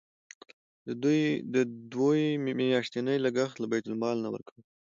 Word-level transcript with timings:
د 1.55 1.57
دوی 1.93 2.21
میاشتنی 2.59 3.17
لګښت 3.25 3.55
له 3.59 3.67
بیت 3.71 3.85
المال 3.89 4.17
نه 4.25 4.29
ورکوئ. 4.33 4.61